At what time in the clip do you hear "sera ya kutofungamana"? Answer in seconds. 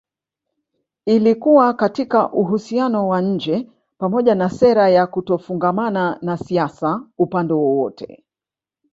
4.49-6.19